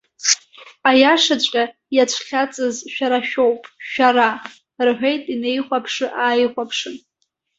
[0.89, 1.63] Аиашаҵәҟьа
[1.95, 3.61] иацәхьаҵыз шәара шәоуп,
[3.91, 4.41] шәара!-
[4.87, 6.95] рҳәеит инеихәаԥшы-ааихәаԥшын.